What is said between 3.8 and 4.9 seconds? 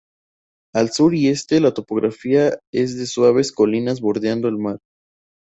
bordeando el mar.